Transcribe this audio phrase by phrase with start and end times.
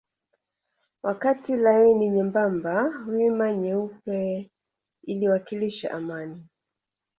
[1.03, 4.51] Wakati laini nyembamba wima nyeupe
[5.03, 6.47] iliwakilisha amani